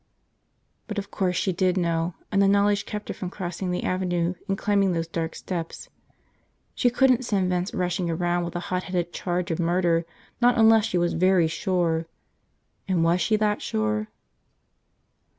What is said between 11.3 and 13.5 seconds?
sure. And was she